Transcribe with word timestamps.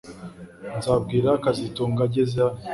Nzabwira 0.77 1.29
kazitunga 1.43 1.99
ageze 2.07 2.37
hano 2.45 2.59